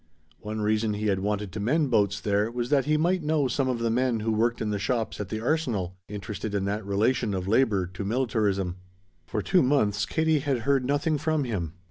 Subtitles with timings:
[0.39, 3.69] One reason he had wanted to mend boats there was that he might know some
[3.69, 7.35] of the men who worked in the shops at the Arsenal, interested in that relation
[7.35, 8.77] of labor to militarism.
[9.27, 11.73] For two months Katie had heard nothing from him.